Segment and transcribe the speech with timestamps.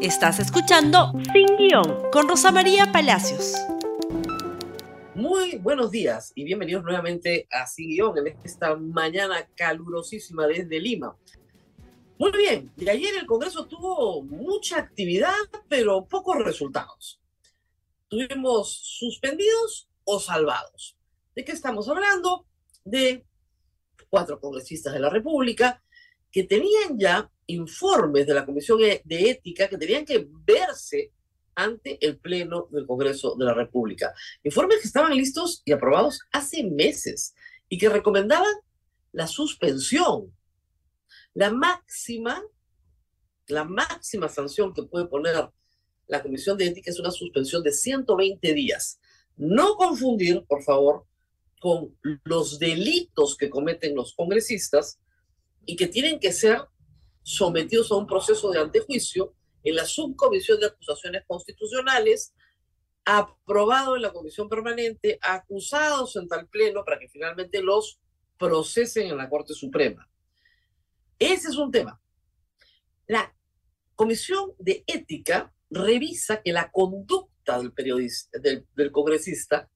[0.00, 3.56] Estás escuchando Sin Guión con Rosa María Palacios.
[5.16, 11.16] Muy buenos días y bienvenidos nuevamente a Sin Guión en esta mañana calurosísima desde Lima.
[12.16, 15.34] Muy bien, y ayer el Congreso tuvo mucha actividad,
[15.68, 17.20] pero pocos resultados.
[18.06, 20.96] Tuvimos suspendidos o salvados.
[21.34, 22.46] ¿De qué estamos hablando?
[22.84, 23.26] De
[24.08, 25.82] cuatro congresistas de la República
[26.38, 31.10] que tenían ya informes de la Comisión e-, de Ética que tenían que verse
[31.56, 34.14] ante el Pleno del Congreso de la República.
[34.44, 37.34] Informes que estaban listos y aprobados hace meses
[37.68, 38.54] y que recomendaban
[39.10, 40.32] la suspensión.
[41.34, 42.40] La máxima,
[43.48, 45.34] la máxima sanción que puede poner
[46.06, 49.00] la Comisión de Ética es una suspensión de 120 días.
[49.36, 51.04] No confundir, por favor,
[51.58, 55.00] con los delitos que cometen los congresistas
[55.68, 56.62] y que tienen que ser
[57.22, 62.34] sometidos a un proceso de antejuicio en la subcomisión de acusaciones constitucionales,
[63.04, 68.00] aprobado en la comisión permanente, acusados en tal pleno para que finalmente los
[68.38, 70.08] procesen en la Corte Suprema.
[71.18, 72.00] Ese es un tema.
[73.06, 73.36] La
[73.94, 79.68] comisión de ética revisa que la conducta del periodista, del, congresista,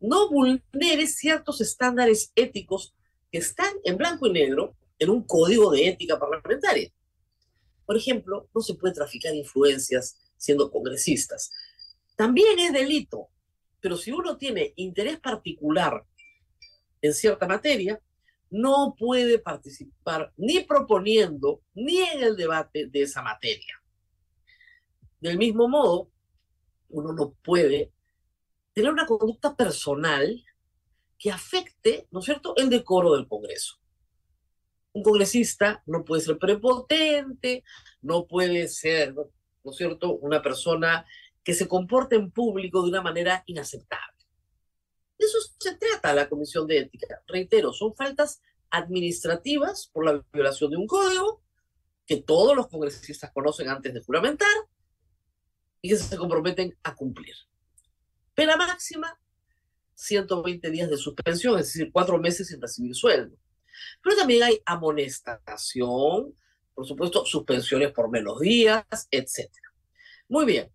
[0.00, 2.94] no vulnere ciertos estándares éticos
[3.32, 6.90] que están en blanco y negro en un código de ética parlamentaria.
[7.86, 11.52] Por ejemplo, no se puede traficar influencias siendo congresistas.
[12.16, 13.28] También es delito,
[13.80, 16.04] pero si uno tiene interés particular
[17.02, 18.00] en cierta materia,
[18.50, 23.82] no puede participar ni proponiendo ni en el debate de esa materia.
[25.20, 26.10] Del mismo modo,
[26.88, 27.92] uno no puede
[28.72, 30.44] tener una conducta personal
[31.18, 33.83] que afecte, ¿no es cierto?, el decoro del Congreso
[34.94, 37.64] un congresista no puede ser prepotente,
[38.00, 41.04] no puede ser, ¿no es cierto?, una persona
[41.42, 44.24] que se comporte en público de una manera inaceptable.
[45.18, 47.22] De eso se trata la Comisión de Ética.
[47.26, 48.40] Reitero, son faltas
[48.70, 51.42] administrativas por la violación de un código
[52.06, 54.54] que todos los congresistas conocen antes de juramentar
[55.82, 57.34] y que se comprometen a cumplir.
[58.34, 59.18] Pena máxima,
[59.94, 63.36] 120 días de suspensión, es decir, cuatro meses sin recibir sueldo.
[64.02, 66.36] Pero también hay amonestación,
[66.74, 69.50] por supuesto, suspensiones por menos días, etc.
[70.28, 70.72] Muy bien.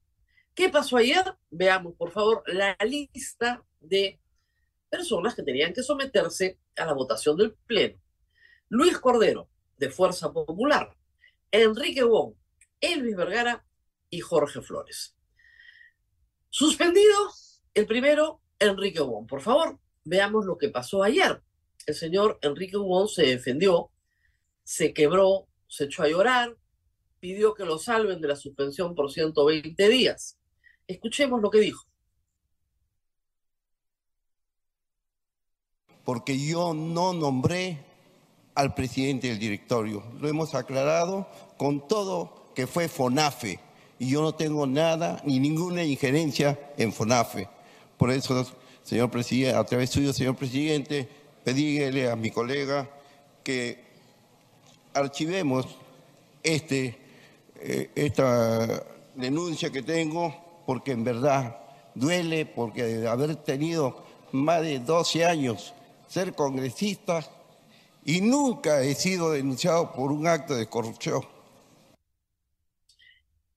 [0.54, 1.24] ¿Qué pasó ayer?
[1.50, 4.20] Veamos, por favor, la lista de
[4.90, 8.00] personas que tenían que someterse a la votación del Pleno.
[8.70, 10.96] Luis Cordero, de Fuerza Popular.
[11.52, 12.36] Enrique Wong,
[12.80, 13.66] Elvis Vergara
[14.10, 15.16] y Jorge Flores.
[16.50, 17.32] Suspendido
[17.74, 19.28] el primero, Enrique Wong.
[19.28, 21.42] Por favor, veamos lo que pasó ayer
[21.90, 23.92] el señor Enrique Hugon se defendió,
[24.64, 26.56] se quebró, se echó a llorar,
[27.20, 30.38] pidió que lo salven de la suspensión por 120 días.
[30.88, 31.86] Escuchemos lo que dijo.
[36.04, 37.86] Porque yo no nombré
[38.56, 40.04] al presidente del directorio.
[40.20, 41.28] Lo hemos aclarado
[41.58, 43.60] con todo que fue FONAFE.
[44.00, 47.50] Y yo no tengo nada ni ninguna injerencia en FONAFE.
[47.98, 48.46] Por eso,
[48.82, 52.90] señor presidente, a través suyo, señor presidente, pedíle a mi colega
[53.44, 53.84] que
[54.94, 55.66] archivemos
[56.44, 56.98] este,
[57.56, 58.84] eh, esta
[59.16, 61.58] denuncia que tengo, porque en verdad
[61.96, 65.74] duele, porque de haber tenido más de 12 años
[66.08, 67.22] ser congresista
[68.06, 71.22] y nunca he sido denunciado por un acto de corrupción.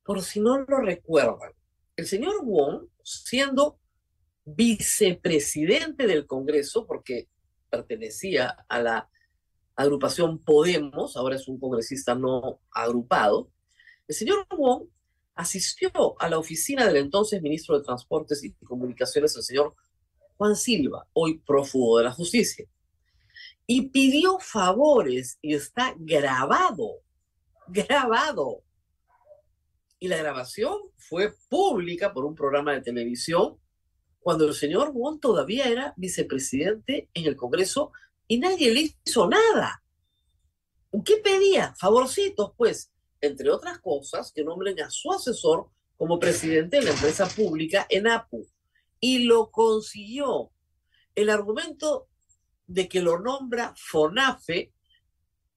[0.04, 1.52] Por si no lo recuerdan,
[1.96, 3.78] el señor Wong, siendo
[4.44, 7.28] vicepresidente del Congreso, porque
[7.72, 9.08] pertenecía a la
[9.74, 13.50] agrupación Podemos, ahora es un congresista no agrupado,
[14.06, 14.84] el señor Wong
[15.34, 15.90] asistió
[16.20, 19.74] a la oficina del entonces ministro de Transportes y Comunicaciones, el señor
[20.36, 22.66] Juan Silva, hoy prófugo de la justicia,
[23.66, 27.00] y pidió favores y está grabado,
[27.68, 28.62] grabado.
[29.98, 33.56] Y la grabación fue pública por un programa de televisión
[34.22, 37.92] cuando el señor Wong todavía era vicepresidente en el Congreso
[38.28, 39.82] y nadie le hizo nada.
[41.04, 41.74] ¿Qué pedía?
[41.78, 47.26] Favorcitos, pues, entre otras cosas, que nombren a su asesor como presidente de la empresa
[47.26, 48.46] pública en APU.
[49.00, 50.50] Y lo consiguió.
[51.14, 52.08] El argumento
[52.66, 54.72] de que lo nombra FONAFE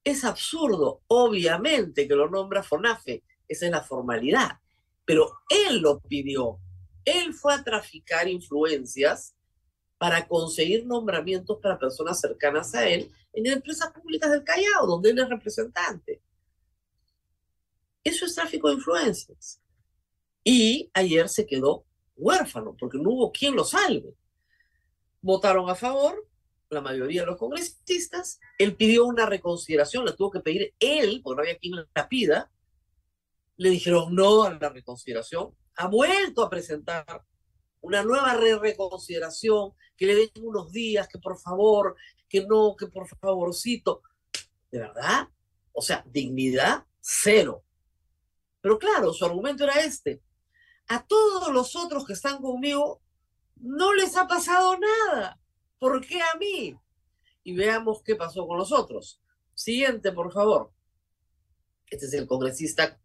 [0.04, 1.02] es absurdo.
[1.08, 3.24] Obviamente que lo nombra FONAFE.
[3.48, 4.60] Esa es la formalidad.
[5.06, 6.60] Pero él lo pidió.
[7.06, 9.36] Él fue a traficar influencias
[9.98, 15.20] para conseguir nombramientos para personas cercanas a él en empresas públicas del Callao, donde él
[15.20, 16.22] es representante.
[18.04, 19.62] Eso es tráfico de influencias.
[20.44, 21.86] Y ayer se quedó
[22.16, 24.16] huérfano porque no hubo quien lo salve.
[25.22, 26.28] Votaron a favor,
[26.70, 31.36] la mayoría de los congresistas, él pidió una reconsideración, la tuvo que pedir él, porque
[31.36, 32.52] no había quien la pida,
[33.58, 37.24] le dijeron no a la reconsideración, ha vuelto a presentar
[37.82, 41.96] una nueva re reconsideración, que le den unos días, que por favor,
[42.28, 44.02] que no, que por favorcito.
[44.72, 45.30] ¿De verdad?
[45.72, 47.64] O sea, dignidad cero.
[48.62, 50.22] Pero claro, su argumento era este.
[50.88, 53.02] A todos los otros que están conmigo
[53.58, 55.40] no les ha pasado nada.
[55.80, 56.76] ¿Por qué a mí?
[57.44, 59.22] Y veamos qué pasó con los otros.
[59.54, 60.74] Siguiente, por favor.
[61.90, 63.00] Este es el congresista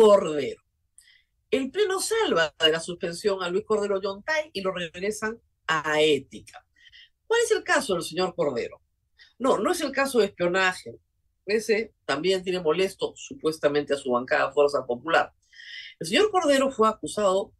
[0.00, 0.62] Cordero.
[1.50, 6.64] El Pleno salva de la suspensión a Luis Cordero Yontay y lo regresan a ética.
[7.26, 8.80] ¿Cuál es el caso del señor Cordero?
[9.40, 11.00] No, no es el caso de espionaje.
[11.46, 15.34] Ese también tiene molesto supuestamente a su bancada Fuerza Popular.
[15.98, 17.52] El señor Cordero fue acusado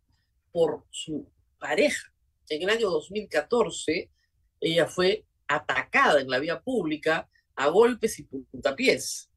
[0.53, 2.13] por su pareja.
[2.51, 4.13] En el año 2014,
[4.61, 9.29] ella fue atacada en la vía pública a golpes y puntapiés.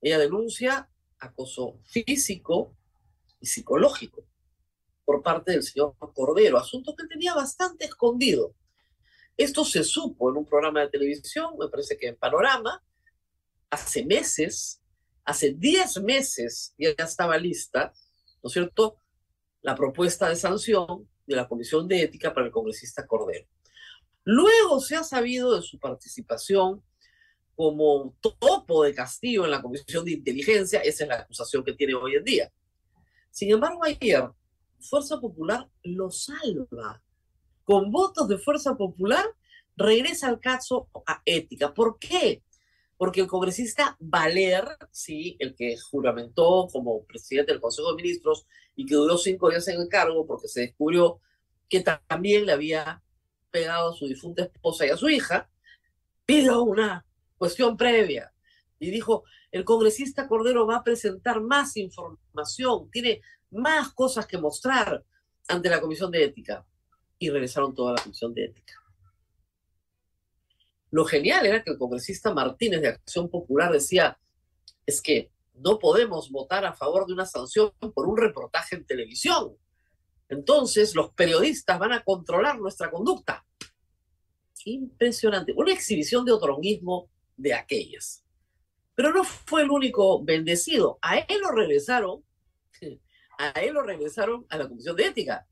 [0.00, 2.76] Ella denuncia acoso físico
[3.40, 4.26] y psicológico
[5.04, 8.54] por parte del señor Cordero, asunto que tenía bastante escondido.
[9.36, 12.82] Esto se supo en un programa de televisión, me parece que en Panorama,
[13.70, 14.82] hace meses,
[15.24, 17.92] hace 10 meses ya estaba lista,
[18.42, 18.98] ¿no es cierto?,
[19.62, 23.46] la propuesta de sanción de la Comisión de Ética para el congresista Cordero.
[24.24, 26.82] Luego se ha sabido de su participación
[27.56, 31.94] como topo de Castillo en la Comisión de Inteligencia, esa es la acusación que tiene
[31.94, 32.52] hoy en día.
[33.30, 34.28] Sin embargo, ayer
[34.78, 37.02] Fuerza Popular lo salva.
[37.64, 39.24] Con votos de Fuerza Popular
[39.76, 41.72] regresa el caso a ética.
[41.72, 42.42] ¿Por qué?
[42.98, 48.86] Porque el congresista Valer, sí, el que juramentó como presidente del Consejo de Ministros y
[48.86, 51.20] que duró cinco días en el cargo porque se descubrió
[51.68, 53.02] que también le había
[53.50, 55.50] pegado a su difunta esposa y a su hija,
[56.24, 57.06] pidió una
[57.36, 58.32] cuestión previa.
[58.78, 65.04] Y dijo, el congresista Cordero va a presentar más información, tiene más cosas que mostrar
[65.48, 66.66] ante la Comisión de Ética.
[67.18, 68.74] Y regresaron toda la Comisión de Ética.
[70.90, 74.18] Lo genial era que el congresista Martínez de Acción Popular decía,
[74.84, 79.56] es que no podemos votar a favor de una sanción por un reportaje en televisión.
[80.28, 83.44] Entonces los periodistas van a controlar nuestra conducta.
[84.64, 85.54] Impresionante.
[85.56, 88.24] Una exhibición de otronguismo de aquellas.
[88.94, 90.98] Pero no fue el único bendecido.
[91.02, 92.24] A él lo regresaron,
[93.38, 95.46] a él lo regresaron a la Comisión de Ética.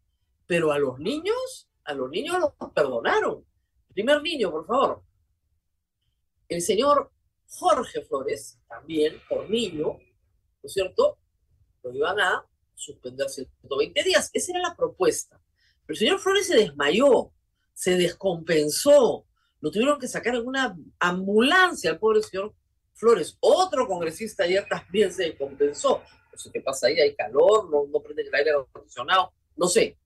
[0.46, 3.44] Pero a los niños, a los niños los perdonaron.
[3.92, 5.04] Primer niño, por favor.
[6.48, 7.12] El señor
[7.46, 10.00] Jorge Flores, también por niño, ¿no
[10.62, 11.18] es cierto?
[11.82, 14.30] Lo iban a suspender 120 días.
[14.32, 15.40] Esa era la propuesta.
[15.86, 17.32] Pero el señor Flores se desmayó,
[17.72, 19.26] se descompensó,
[19.64, 22.54] lo tuvieron que sacar en una ambulancia al pobre señor
[22.92, 23.38] Flores.
[23.40, 26.02] Otro congresista ayer también se compensó.
[26.30, 29.96] No sé qué pasa ahí, hay calor, no, no prende el aire acondicionado, no sé.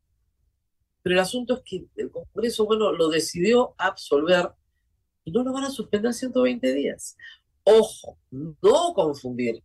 [1.03, 4.53] Pero el asunto es que el Congreso, bueno, lo decidió absolver
[5.25, 7.17] y no lo van a suspender 120 días.
[7.65, 9.61] Ojo, no confundir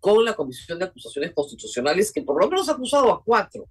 [0.00, 3.70] con la Comisión de Acusaciones Constitucionales, que por lo menos ha acusado a cuatro.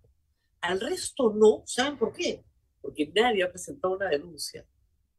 [0.61, 2.43] Al resto no, ¿saben por qué?
[2.83, 4.67] Porque nadie ha presentado una denuncia.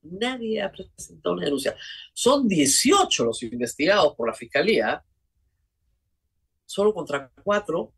[0.03, 1.75] Nadie ha presentado una denuncia.
[2.13, 5.03] Son 18 los investigados por la Fiscalía,
[6.67, 7.95] solo contra cuatro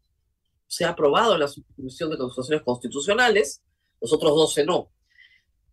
[0.69, 3.63] se ha aprobado la Comisión de Constituciones Constitucionales,
[4.01, 4.93] los otros 12 no.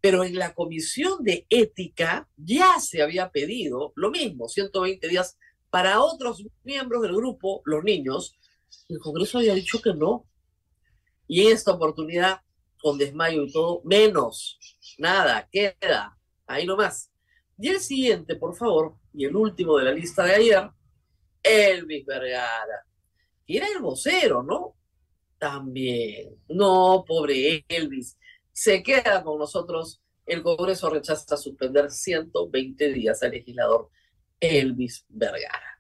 [0.01, 5.37] Pero en la Comisión de Ética ya se había pedido lo mismo, 120 días
[5.69, 8.37] para otros miembros del grupo, los niños.
[8.89, 10.27] El Congreso había dicho que no.
[11.27, 12.42] Y en esta oportunidad
[12.83, 14.59] con desmayo y todo, menos,
[14.97, 17.09] nada, queda, ahí nomás.
[17.57, 20.69] Y el siguiente, por favor, y el último de la lista de ayer,
[21.41, 22.85] Elvis Vergara,
[23.47, 24.75] que era el vocero, ¿no?
[25.37, 28.17] También, no, pobre Elvis,
[28.51, 33.89] se queda con nosotros, el Congreso rechaza suspender 120 días al legislador
[34.41, 35.79] Elvis Vergara.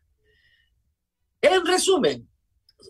[1.41, 2.29] En resumen,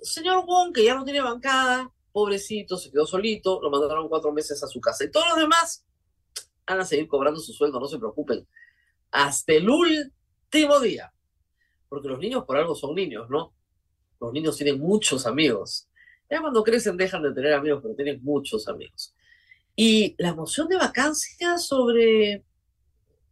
[0.04, 4.64] señor Wong, que ya no tiene bancada, pobrecito, se quedó solito, lo mandaron cuatro meses
[4.64, 5.04] a su casa.
[5.04, 5.86] Y todos los demás
[6.66, 8.48] van a seguir cobrando su sueldo, no se preocupen.
[9.12, 11.12] Hasta el último día.
[11.90, 13.54] Porque los niños por algo son niños, ¿no?
[14.22, 15.90] Los niños tienen muchos amigos.
[16.30, 19.14] Ya cuando crecen dejan de tener amigos, pero tienen muchos amigos.
[19.76, 22.44] Y la moción de vacancia sobre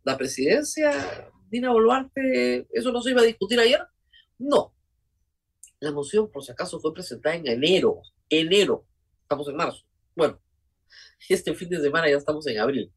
[0.03, 3.81] la presidencia, Dina Boluarte, ¿eso no se iba a discutir ayer?
[4.39, 4.73] No,
[5.79, 8.01] La moción, por si acaso, fue presentada en enero.
[8.31, 8.87] Enero.
[9.23, 9.83] Estamos en marzo.
[10.15, 10.41] Bueno,
[11.29, 12.91] este fin de semana ya estamos en abril.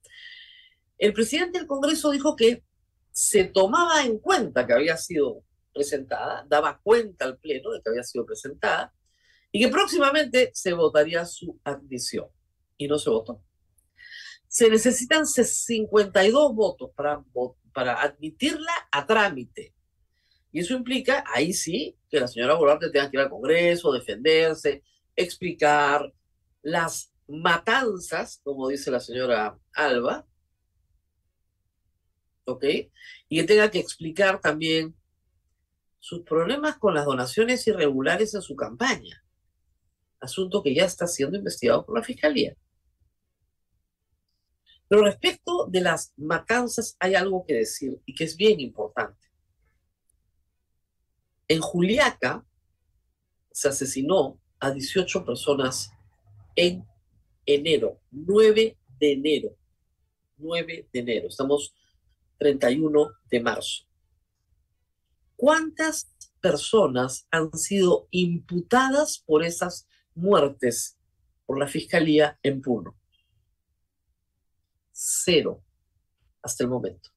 [0.96, 2.64] El presidente del Congreso dijo que
[3.10, 8.04] se tomaba en cuenta que había sido presentada, daba cuenta al Pleno de que había
[8.04, 8.94] sido presentada
[9.50, 12.26] y que próximamente se votaría su admisión.
[12.76, 13.42] Y no se votó.
[14.48, 17.22] Se necesitan 52 votos para,
[17.72, 19.74] para admitirla a trámite.
[20.52, 24.82] Y eso implica, ahí sí, que la señora Boluarte tenga que ir al Congreso, defenderse,
[25.16, 26.12] explicar
[26.62, 30.26] las matanzas, como dice la señora Alba,
[32.44, 32.64] ¿ok?
[33.28, 34.94] Y que tenga que explicar también
[35.98, 39.24] sus problemas con las donaciones irregulares en su campaña,
[40.20, 42.54] asunto que ya está siendo investigado por la Fiscalía.
[44.86, 49.18] Pero respecto de las matanzas hay algo que decir y que es bien importante.
[51.48, 52.44] En Juliaca
[53.50, 55.92] se asesinó a 18 personas
[56.56, 56.86] en
[57.44, 59.56] enero, 9 de enero,
[60.38, 61.74] 9 de enero, estamos
[62.38, 63.84] 31 de marzo.
[65.36, 70.96] ¿Cuántas personas han sido imputadas por esas muertes
[71.44, 72.96] por la Fiscalía en Puno?
[74.92, 75.62] Cero
[76.40, 77.10] hasta el momento.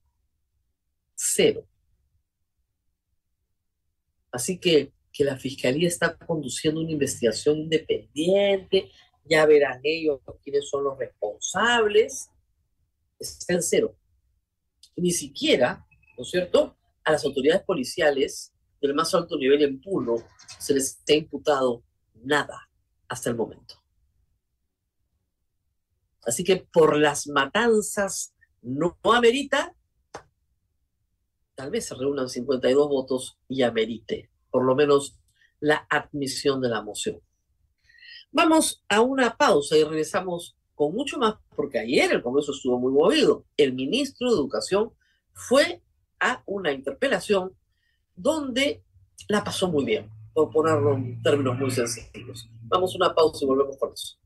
[1.15, 1.65] Cero.
[4.31, 8.91] Así que que la Fiscalía está conduciendo una investigación independiente,
[9.25, 12.29] ya verán ellos quiénes son los responsables,
[13.19, 13.97] está en cero.
[14.95, 20.17] Ni siquiera, ¿no es cierto?, a las autoridades policiales del más alto nivel en Puno
[20.59, 21.83] se les ha imputado
[22.13, 22.69] nada
[23.07, 23.75] hasta el momento.
[26.21, 29.75] Así que por las matanzas no, amerita,
[31.55, 35.19] tal vez se reúnan 52 votos y amerite por lo menos
[35.59, 37.21] la admisión de la moción.
[38.31, 42.91] Vamos a una pausa y regresamos con mucho más, porque ayer el Congreso estuvo muy
[42.91, 43.45] movido.
[43.55, 44.93] El ministro de Educación
[45.31, 45.83] fue
[46.19, 47.55] a una interpelación
[48.15, 48.83] donde
[49.27, 52.49] la pasó muy bien, por ponerlo en términos muy sencillos.
[52.63, 54.17] Vamos a una pausa y volvemos con eso.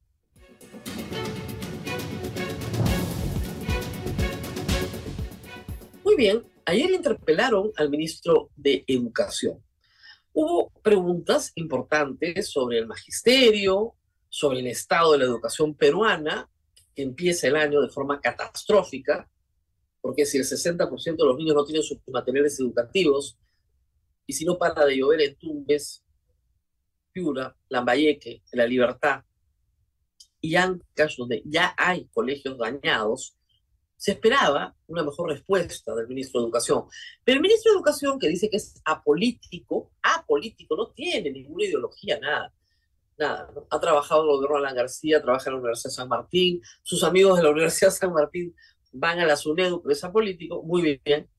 [6.05, 9.61] Muy bien, ayer interpelaron al ministro de Educación.
[10.33, 13.95] Hubo preguntas importantes sobre el magisterio,
[14.29, 16.49] sobre el estado de la educación peruana,
[16.95, 19.29] que empieza el año de forma catastrófica,
[19.99, 23.37] porque si el 60% de los niños no tienen sus materiales educativos,
[24.25, 26.03] y si no para de llover en Tumbes,
[27.11, 29.23] Piura, Lambayeque, La Libertad
[30.39, 33.35] y Ancash, donde ya hay colegios dañados,
[34.01, 36.85] se esperaba una mejor respuesta del ministro de Educación.
[37.23, 42.19] Pero el ministro de Educación, que dice que es apolítico, apolítico, no tiene ninguna ideología,
[42.19, 42.51] nada.
[43.15, 46.63] Nada, ha trabajado en el de Alan García, trabaja en la Universidad de San Martín,
[46.81, 48.55] sus amigos de la Universidad de San Martín
[48.91, 51.29] van a la SUNEDU, pero es apolítico, muy bien.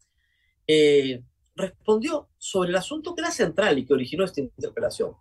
[0.64, 1.20] Eh,
[1.56, 5.16] respondió sobre el asunto que era central y que originó esta interpelación.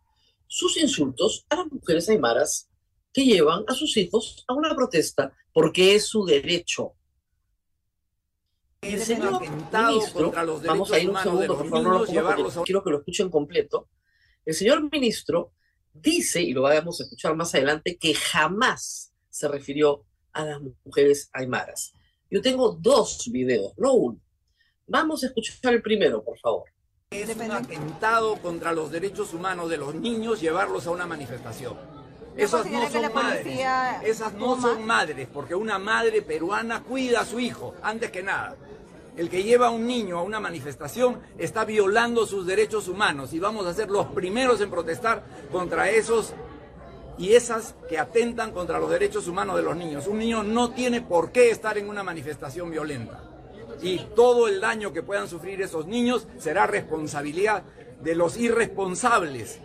[0.46, 2.70] Sus insultos a las mujeres aymaras
[3.12, 6.94] que llevan a sus hijos a una protesta porque es su derecho
[8.82, 10.32] el señor ministro,
[10.66, 13.90] vamos a ir un segundo, por favor, no quiero que lo escuchen completo.
[14.44, 15.54] El señor ministro
[15.94, 21.30] dice, y lo vamos a escuchar más adelante, que jamás se refirió a las mujeres
[21.32, 21.94] aymaras.
[22.30, 24.20] Yo tengo dos videos, no uno.
[24.88, 26.64] Vamos a escuchar el primero, por favor.
[27.12, 32.01] Es un atentado contra los derechos humanos de los niños llevarlos a una manifestación.
[32.38, 33.68] Esas no son madres.
[34.04, 38.56] Esas no son madres, porque una madre peruana cuida a su hijo, antes que nada.
[39.18, 43.40] El que lleva a un niño a una manifestación está violando sus derechos humanos y
[43.40, 46.34] vamos a ser los primeros en protestar contra esos
[47.18, 50.08] y esas que atentan contra los derechos humanos de los niños.
[50.08, 53.22] Un niño no tiene por qué estar en una manifestación violenta.
[53.82, 57.64] Y todo el daño que puedan sufrir esos niños será responsabilidad
[58.02, 59.60] de los irresponsables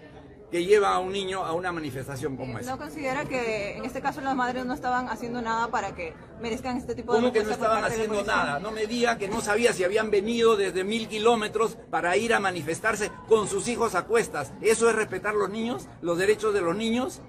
[0.50, 2.70] que lleva a un niño a una manifestación como esa.
[2.70, 6.76] ¿No considera que en este caso las madres no estaban haciendo nada para que merezcan
[6.76, 8.58] este tipo de ¿Cómo que no estaban haciendo nada?
[8.60, 12.40] No me diga que no sabía si habían venido desde mil kilómetros para ir a
[12.40, 14.52] manifestarse con sus hijos a cuestas.
[14.60, 17.22] ¿Eso es respetar los niños, los derechos de los niños?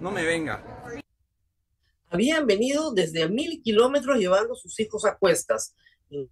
[0.00, 0.64] No me venga.
[2.10, 5.74] Habían venido desde mil kilómetros llevando sus hijos a cuestas.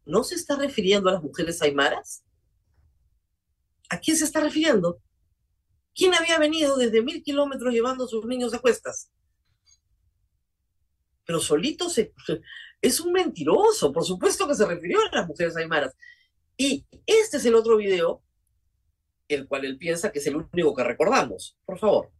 [0.04, 2.24] ¿No se está refiriendo a las mujeres aymaras?
[3.88, 5.00] ¿A quién se está refiriendo?
[5.94, 9.10] ¿Quién había venido desde mil kilómetros llevando a sus niños a cuestas?
[11.24, 12.12] Pero solito se,
[12.82, 15.94] es un mentiroso, por supuesto que se refirió a las mujeres aymaras.
[16.56, 18.22] Y este es el otro video,
[19.28, 21.56] el cual él piensa que es el único que recordamos.
[21.64, 22.10] Por favor.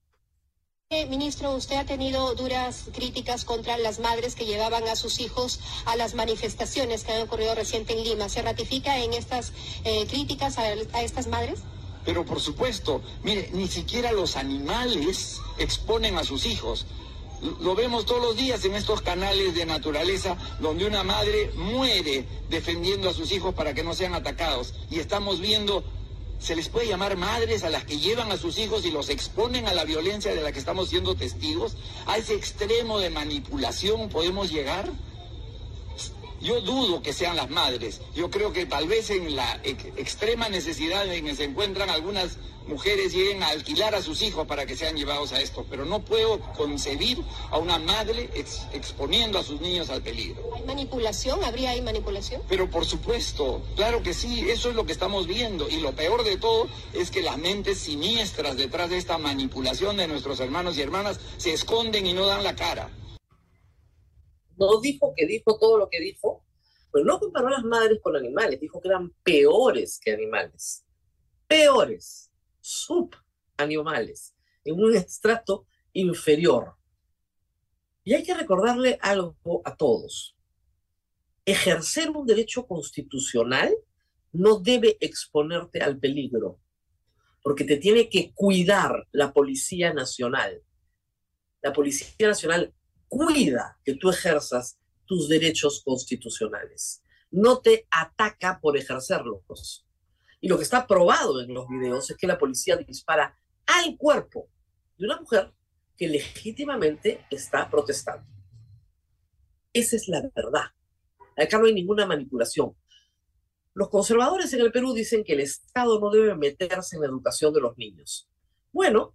[0.91, 5.61] Eh, ministro, usted ha tenido duras críticas contra las madres que llevaban a sus hijos
[5.87, 8.29] a las manifestaciones que han ocurrido reciente en Lima.
[8.29, 9.53] ¿Se ratifica en estas
[9.85, 11.63] eh, críticas a, a estas madres?
[12.05, 16.87] Pero por supuesto, mire, ni siquiera los animales exponen a sus hijos.
[17.61, 23.11] Lo vemos todos los días en estos canales de naturaleza donde una madre muere defendiendo
[23.11, 24.75] a sus hijos para que no sean atacados.
[24.91, 25.85] Y estamos viendo
[26.39, 29.67] se les puede llamar madres a las que llevan a sus hijos y los exponen
[29.67, 31.77] a la violencia de la que estamos siendo testigos?
[32.07, 34.91] ¿A ese extremo de manipulación podemos llegar?
[36.45, 38.03] Yo dudo que sean las madres.
[38.15, 42.37] Yo creo que tal vez en la extrema necesidad en que se encuentran algunas
[42.67, 46.05] mujeres lleguen a alquilar a sus hijos para que sean llevados a esto, pero no
[46.05, 48.29] puedo concebir a una madre
[48.75, 50.43] exponiendo a sus niños al peligro.
[50.55, 51.43] ¿Hay manipulación?
[51.43, 52.43] ¿Habría ahí manipulación?
[52.47, 56.25] Pero por supuesto, claro que sí, eso es lo que estamos viendo y lo peor
[56.25, 60.83] de todo es que las mentes siniestras detrás de esta manipulación de nuestros hermanos y
[60.83, 62.91] hermanas se esconden y no dan la cara.
[64.59, 66.45] No dijo que dijo todo lo que dijo,
[66.93, 70.85] pero no comparó a las madres con animales, dijo que eran peores que animales.
[71.49, 72.31] Peores
[72.61, 74.35] subanimales,
[74.65, 76.77] en un estrato inferior.
[78.05, 80.37] Y hay que recordarle algo a todos.
[81.45, 83.75] Ejercer un derecho constitucional
[84.33, 86.61] no debe exponerte al peligro,
[87.43, 90.63] porque te tiene que cuidar la Policía Nacional.
[91.61, 92.73] La Policía Nacional
[93.15, 97.01] cuida que tú ejerzas tus derechos constitucionales.
[97.31, 99.87] No te ataca por ejercerlos.
[100.41, 104.49] Y lo que está probado en los videos es que la policía dispara al cuerpo
[104.99, 105.53] de una mujer
[105.97, 108.27] que legítimamente está protestando.
[109.73, 110.67] Esa es la verdad.
[111.37, 112.77] Acá no hay ninguna manipulación.
[113.75, 117.53] Los conservadores en el Perú dicen que el Estado no debe meterse en la educación
[117.53, 118.29] de los niños.
[118.73, 119.15] Bueno,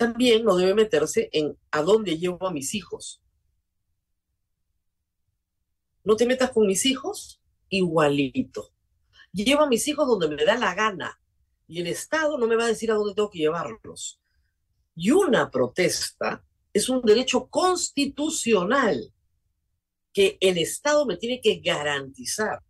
[0.00, 3.20] también no debe meterse en a dónde llevo a mis hijos.
[6.02, 8.72] No te metas con mis hijos, igualito.
[9.30, 11.20] Llevo a mis hijos donde me da la gana
[11.66, 14.18] y el Estado no me va a decir a dónde tengo que llevarlos.
[14.96, 19.12] Y una protesta es un derecho constitucional
[20.14, 22.62] que el Estado me tiene que garantizar.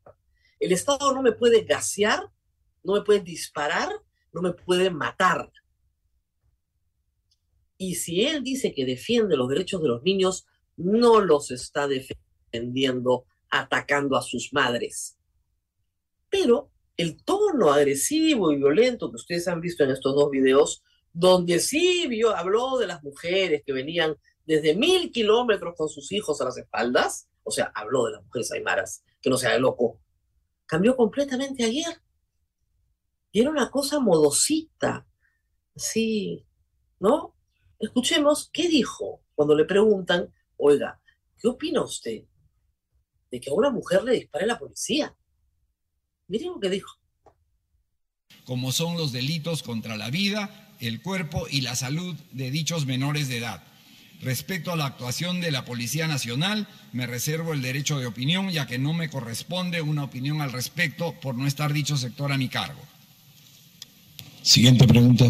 [0.58, 2.28] El Estado no me puede gasear,
[2.82, 3.88] no me puede disparar,
[4.32, 5.48] no me puede matar.
[7.82, 10.44] Y si él dice que defiende los derechos de los niños,
[10.76, 15.16] no los está defendiendo atacando a sus madres.
[16.28, 20.82] Pero el tono agresivo y violento que ustedes han visto en estos dos videos,
[21.14, 24.14] donde sí vio, habló de las mujeres que venían
[24.44, 28.52] desde mil kilómetros con sus hijos a las espaldas, o sea, habló de las mujeres
[28.52, 30.02] aymaras, que no sea loco,
[30.66, 32.02] cambió completamente ayer.
[33.32, 35.06] Y era una cosa modosita,
[35.74, 36.44] sí,
[36.98, 37.39] ¿no?
[37.80, 41.00] Escuchemos qué dijo cuando le preguntan, oiga,
[41.40, 42.24] ¿qué opina usted
[43.30, 45.16] de que a una mujer le dispare la policía?
[46.28, 46.98] Miren lo que dijo.
[48.44, 53.28] Como son los delitos contra la vida, el cuerpo y la salud de dichos menores
[53.28, 53.64] de edad.
[54.20, 58.66] Respecto a la actuación de la Policía Nacional, me reservo el derecho de opinión, ya
[58.66, 62.50] que no me corresponde una opinión al respecto por no estar dicho sector a mi
[62.50, 62.80] cargo.
[64.42, 65.24] Siguiente pregunta.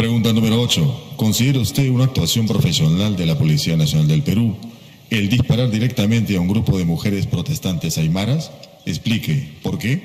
[0.00, 1.16] Pregunta número 8.
[1.18, 4.56] ¿Considera usted una actuación profesional de la Policía Nacional del Perú
[5.10, 8.50] el disparar directamente a un grupo de mujeres protestantes aymaras?
[8.86, 10.02] Explique, ¿por qué?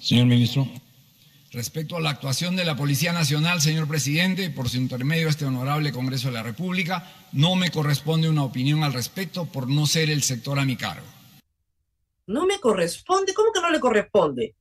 [0.00, 0.68] Señor ministro.
[1.50, 5.90] Respecto a la actuación de la Policía Nacional, señor presidente, por su intermedio este honorable
[5.90, 10.22] Congreso de la República, no me corresponde una opinión al respecto por no ser el
[10.22, 11.08] sector a mi cargo.
[12.28, 14.54] No me corresponde, ¿cómo que no le corresponde?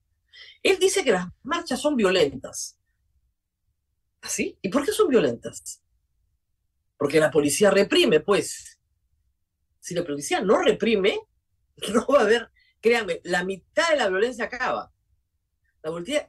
[0.63, 2.78] Él dice que las marchas son violentas.
[4.21, 4.57] ¿Así?
[4.61, 5.81] ¿Y por qué son violentas?
[6.97, 8.79] Porque la policía reprime, pues.
[9.79, 11.19] Si la policía no reprime,
[11.93, 12.51] no va a haber
[12.81, 14.91] Créanme, la mitad de la violencia acaba.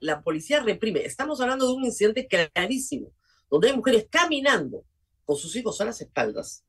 [0.01, 1.05] La policía, reprime.
[1.05, 3.13] Estamos hablando de un incidente clarísimo,
[3.49, 4.85] donde hay mujeres caminando
[5.25, 6.65] con sus hijos a las espaldas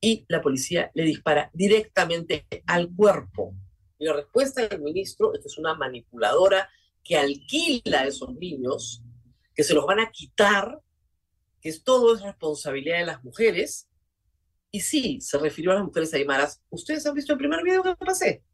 [0.00, 3.54] y la policía le dispara directamente al cuerpo.
[3.98, 6.68] Y la respuesta del ministro, esta es una manipuladora
[7.02, 9.02] que alquila a esos niños,
[9.58, 10.80] que se los van a quitar,
[11.60, 13.88] que todo es responsabilidad de las mujeres.
[14.70, 16.62] Y sí, se refirió a las mujeres aymaras.
[16.70, 18.44] ¿Ustedes han visto el primer video que pasé?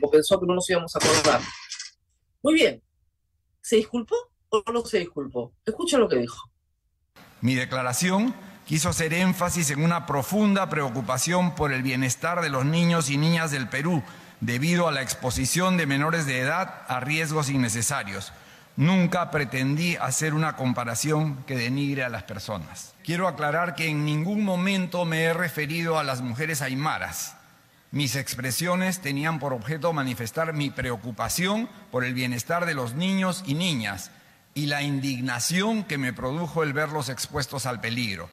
[0.00, 1.40] o pensó que no nos íbamos a acordar.
[2.40, 2.80] Muy bien.
[3.60, 4.14] ¿Se disculpó
[4.50, 5.52] o no se disculpó?
[5.64, 6.52] Escucha lo que dijo.
[7.40, 8.32] Mi declaración
[8.64, 13.50] quiso hacer énfasis en una profunda preocupación por el bienestar de los niños y niñas
[13.50, 14.04] del Perú,
[14.40, 18.32] debido a la exposición de menores de edad a riesgos innecesarios.
[18.76, 22.94] Nunca pretendí hacer una comparación que denigre a las personas.
[23.02, 27.36] Quiero aclarar que en ningún momento me he referido a las mujeres aymaras.
[27.90, 33.54] Mis expresiones tenían por objeto manifestar mi preocupación por el bienestar de los niños y
[33.54, 34.10] niñas
[34.52, 38.30] y la indignación que me produjo el verlos expuestos al peligro.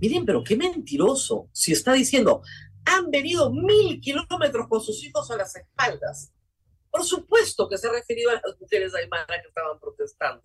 [0.00, 1.48] Miren, pero qué mentiroso.
[1.52, 2.42] Si está diciendo,
[2.84, 6.32] han venido mil kilómetros con sus hijos a las espaldas.
[6.90, 10.42] Por supuesto que se ha referido a las mujeres aymaras que estaban protestando.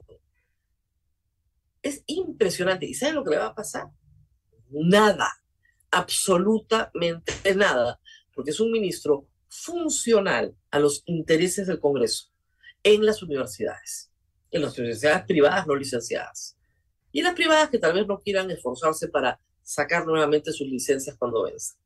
[1.81, 2.85] Es impresionante.
[2.85, 3.87] ¿Y saben lo que le va a pasar?
[4.69, 5.29] Nada,
[5.91, 7.99] absolutamente nada,
[8.33, 12.31] porque es un ministro funcional a los intereses del Congreso
[12.83, 14.11] en las universidades,
[14.51, 16.55] en las universidades privadas no licenciadas.
[17.11, 21.17] Y en las privadas que tal vez no quieran esforzarse para sacar nuevamente sus licencias
[21.17, 21.77] cuando venzan.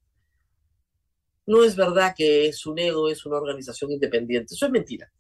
[1.50, 5.12] No es verdad que SUNEDO es una organización independiente, eso es mentira.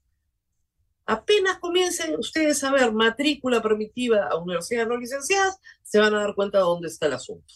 [1.08, 6.36] Apenas comiencen ustedes a ver matrícula permitiva a universidades no licenciadas, se van a dar
[6.36, 7.52] cuenta de dónde está el asunto.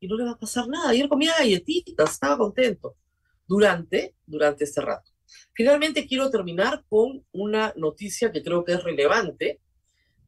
[0.00, 0.88] Y no le va a pasar nada.
[0.88, 2.96] Ayer comía galletitas, estaba contento
[3.46, 5.12] durante, durante este rato.
[5.52, 9.60] Finalmente quiero terminar con una noticia que creo que es relevante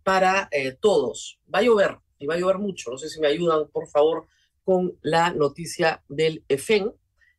[0.03, 1.41] para eh, todos.
[1.53, 2.91] Va a llover, y va a llover mucho.
[2.91, 4.27] No sé si me ayudan, por favor,
[4.65, 6.93] con la noticia del EFEN.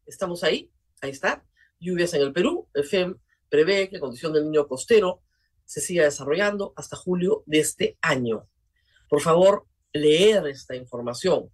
[0.06, 1.44] Estamos ahí, ahí está.
[1.80, 2.70] Lluvias en el Perú.
[2.74, 5.22] EFEN prevé que la condición del niño costero
[5.66, 8.48] se siga desarrollando hasta julio de este año.
[9.10, 11.50] Por favor, leer esta información.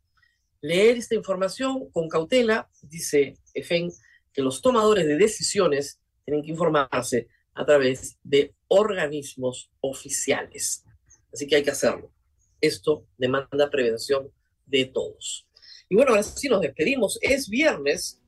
[0.60, 3.92] Leer esta información con cautela, dice EFEN,
[4.34, 10.86] que los tomadores de decisiones tienen que informarse a través de organismos oficiales.
[11.34, 12.14] Así que hay que hacerlo.
[12.60, 14.32] Esto demanda prevención
[14.66, 15.48] de todos.
[15.92, 17.20] Y bueno, ahora sí nos despedimos.
[17.22, 18.22] Es viernes.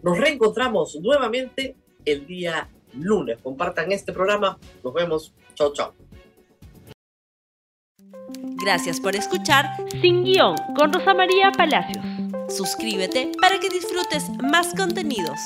[0.00, 3.38] Nos reencontramos nuevamente el día lunes.
[3.42, 4.58] Compartan este programa.
[4.82, 5.34] Nos vemos.
[5.54, 5.94] Chao, chao.
[8.64, 9.66] Gracias por escuchar
[10.00, 12.02] Sin Guión con Rosa María Palacios.
[12.48, 15.38] Suscríbete para que disfrutes más contenidos.